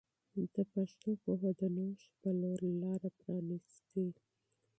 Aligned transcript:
د 0.53 0.57
پښتو 0.73 1.09
پوهه 1.23 1.51
د 1.59 1.61
نوښت 1.75 2.09
په 2.21 2.29
لور 2.41 2.59
لاره 2.81 3.09
پرانیسي. 3.19 4.05